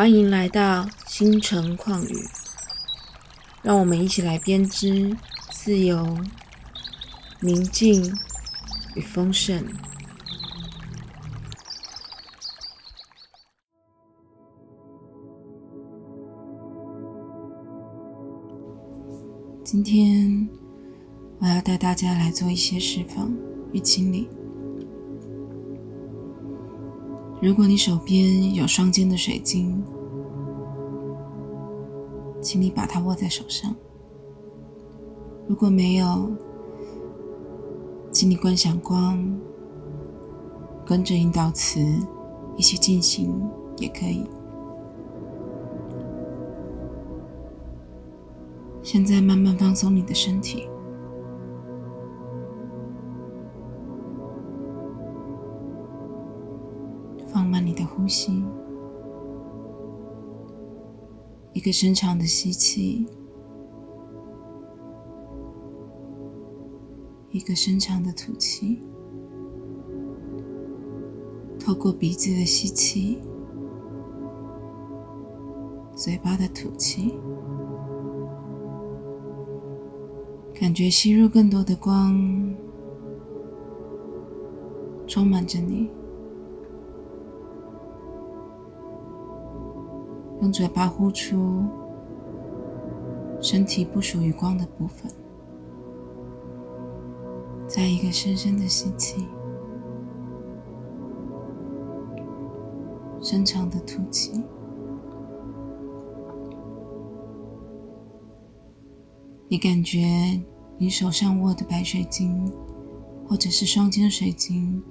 [0.00, 2.26] 欢迎来到星辰旷宇，
[3.60, 5.14] 让我们一起来编织
[5.50, 6.16] 自由、
[7.40, 8.10] 宁静
[8.94, 9.62] 与丰盛。
[19.62, 20.48] 今天
[21.40, 23.30] 我要带大家来做一些释放
[23.74, 24.39] 与清理。
[27.42, 29.82] 如果你手边有双尖的水晶，
[32.42, 33.72] 请你把它握在手上；
[35.48, 36.30] 如果没有，
[38.12, 39.40] 请你观想光，
[40.84, 41.80] 跟着引导词
[42.56, 43.34] 一起进行
[43.78, 44.26] 也可以。
[48.82, 50.69] 现在慢慢放松你的身体。
[57.90, 58.42] 呼吸，
[61.52, 63.06] 一个深长的吸气，
[67.30, 68.80] 一个深长的吐气。
[71.58, 73.18] 透过鼻子的吸气，
[75.94, 77.14] 嘴巴的吐气，
[80.54, 82.54] 感觉吸入更多的光，
[85.06, 85.90] 充满着你。
[90.40, 91.62] 用嘴巴呼出
[93.40, 95.10] 身体不属于光的部分，
[97.66, 99.26] 再一个深深的吸气，
[103.22, 104.42] 深长的吐气。
[109.48, 110.40] 你感觉
[110.78, 112.50] 你手上握的白水晶，
[113.26, 114.82] 或者是双尖水晶，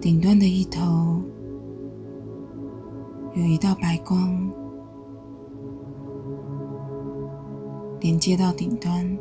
[0.00, 1.22] 顶端的一头。
[3.38, 4.50] 有一道白光
[8.00, 9.16] 连接到顶端，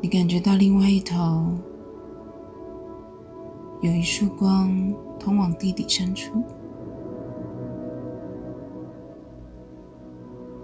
[0.00, 1.54] 你感觉到另外一头
[3.80, 6.42] 有一束光通往地底深处。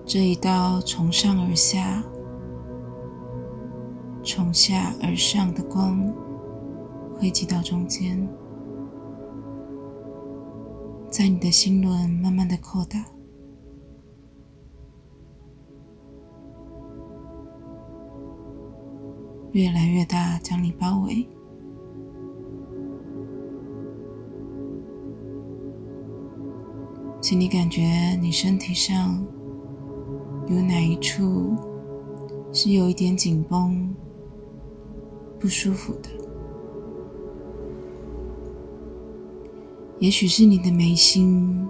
[0.05, 2.03] 这一道从上而下、
[4.25, 6.13] 从下而上的光。
[7.19, 8.29] 汇集到中间，
[11.11, 13.03] 在你的心轮慢慢的扩大，
[19.53, 21.27] 越来越大，将你包围。
[27.23, 27.83] 请你感觉
[28.21, 29.27] 你身体上
[30.49, 31.57] 有哪一处
[32.53, 33.93] 是有一点紧绷、
[35.41, 36.26] 不舒服的。
[39.99, 41.67] 也许是你的眉心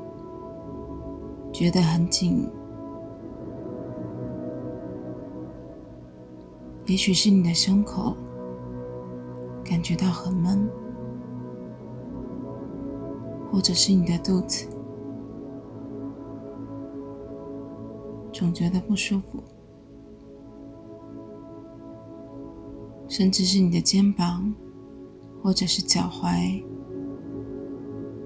[1.52, 2.50] 觉得很紧，
[6.86, 8.16] 也许是你的胸口
[9.64, 10.68] 感觉到很闷，
[13.50, 14.66] 或者是你的肚子
[18.32, 19.42] 总觉得不舒服，
[23.08, 24.52] 甚至是你的肩膀
[25.42, 26.60] 或者是脚踝。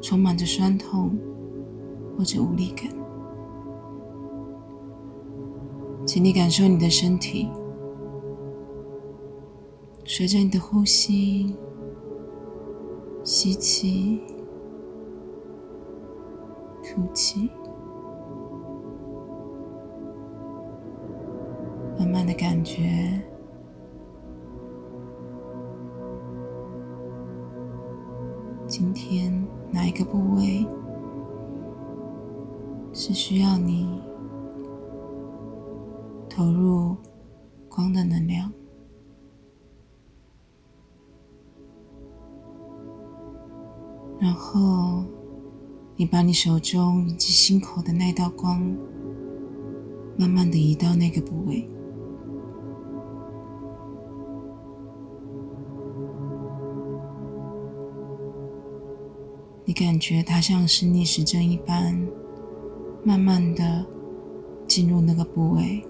[0.01, 1.17] 充满着酸痛
[2.17, 2.89] 或者无力感，
[6.07, 7.49] 请你感受你的身体，
[10.05, 11.55] 随着你的呼吸，
[13.23, 14.21] 吸气，
[16.83, 17.51] 吐气，
[21.99, 23.23] 慢慢的感觉。
[29.81, 30.67] 哪一个部位
[32.93, 33.99] 是需要你
[36.29, 36.95] 投入
[37.67, 38.53] 光的能量？
[44.19, 45.03] 然后
[45.97, 48.61] 你把你手中以及心口的那道光，
[50.19, 51.67] 慢慢的移到那个部位。
[59.71, 61.97] 你感觉它像是逆时针一般，
[63.05, 63.87] 慢慢的
[64.67, 65.81] 进入那个部位，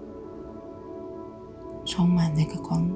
[1.86, 2.86] 充满那个光。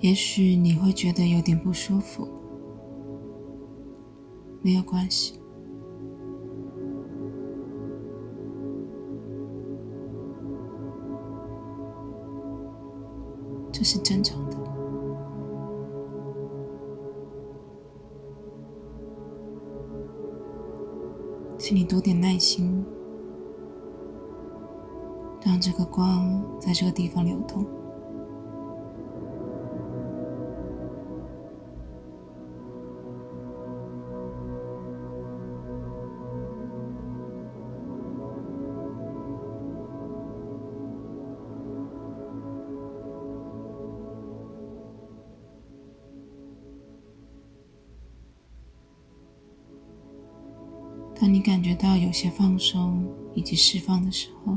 [0.00, 2.28] 也许你会觉得有点不舒服，
[4.62, 5.40] 没有关系，
[13.72, 14.56] 这是正常的。
[21.56, 22.84] 请你多点耐心，
[25.42, 27.64] 让这个光在这个地方流动。
[51.20, 54.56] 当你感觉到有些放松以及释放的时候，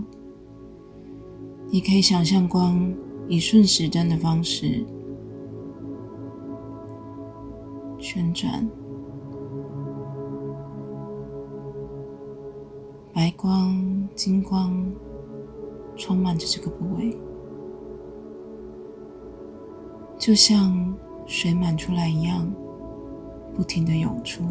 [1.70, 2.90] 你可以想象光
[3.28, 4.86] 以顺时针的方式
[7.98, 8.66] 旋转，
[13.14, 14.90] 白光、金光
[15.98, 17.14] 充满着这个部位，
[20.18, 20.96] 就像
[21.26, 22.50] 水满出来一样，
[23.54, 24.46] 不停的涌出。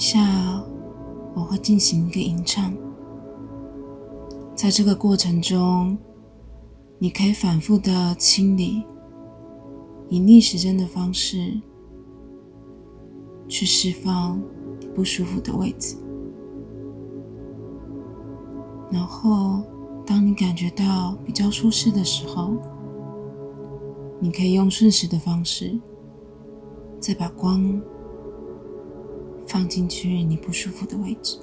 [0.00, 0.64] 下，
[1.34, 2.72] 我会进行一个吟唱。
[4.54, 5.96] 在这个过程中，
[6.98, 8.82] 你可以反复的清理，
[10.08, 11.60] 以逆时针的方式
[13.46, 14.40] 去释放
[14.94, 15.96] 不舒服的位置。
[18.90, 19.62] 然后，
[20.06, 22.54] 当你感觉到比较舒适的时候，
[24.18, 25.78] 你可以用顺时的方式，
[26.98, 27.78] 再把光。
[29.50, 31.36] 放进去你不舒服的位置，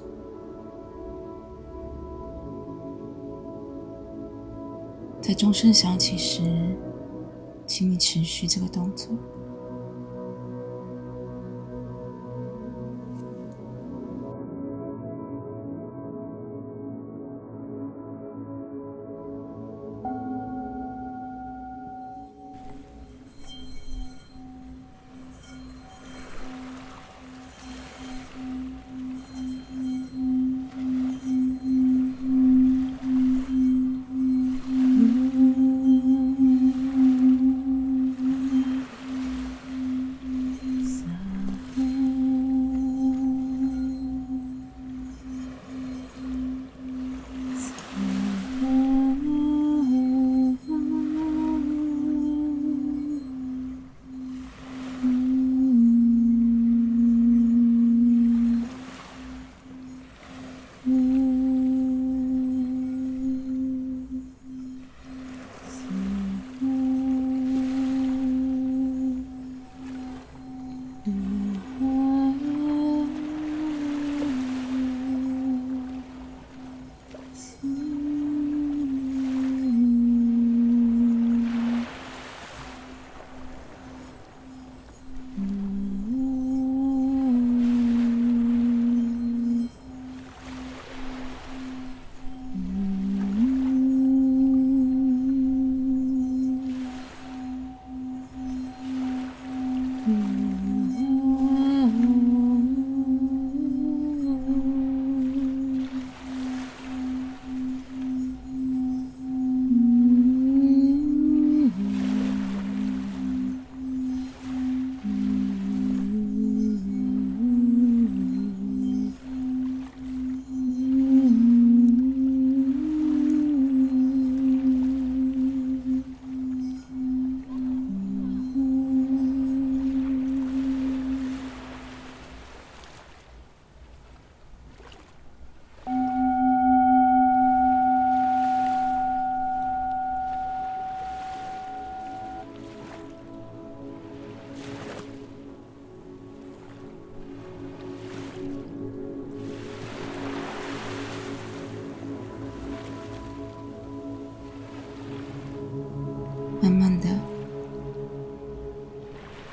[5.20, 6.40] 在钟声响起时，
[7.66, 9.10] 请你持续这个动作。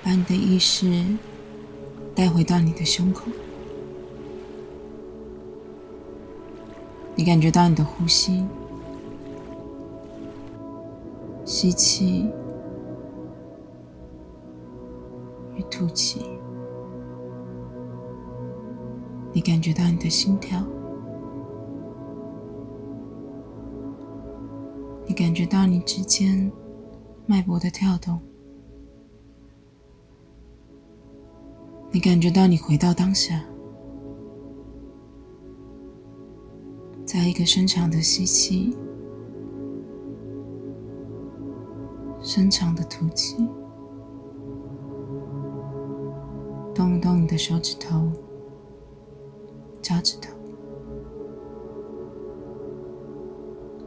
[0.06, 1.04] 把你的意识
[2.14, 3.24] 带回到你的胸口，
[7.16, 8.46] 你感觉到你的呼吸，
[11.44, 12.30] 吸气
[15.56, 16.24] 与吐气，
[19.34, 20.64] 你感觉到你的心跳，
[25.08, 26.52] 你感觉到你指尖
[27.26, 28.20] 脉搏的跳动，
[31.96, 33.42] 你感觉到你回到当下，
[37.06, 38.76] 在一个深长的吸气，
[42.22, 43.48] 深长的吐气。
[46.74, 48.12] 动一动你的手指头、
[49.82, 50.36] 脚趾头。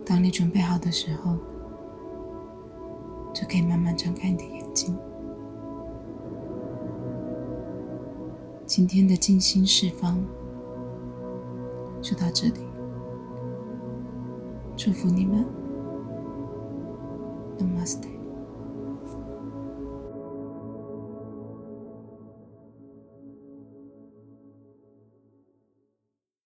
[0.02, 1.36] 当你准备好的时候，
[3.34, 4.96] 就可以慢慢张开你的眼睛。
[8.68, 10.22] 今天的静心释放。
[12.02, 12.60] 就到这里，
[14.76, 15.44] 祝福你们
[17.58, 18.17] ，Namaste。